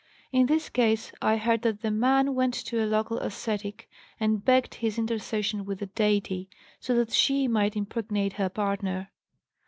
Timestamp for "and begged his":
4.19-4.97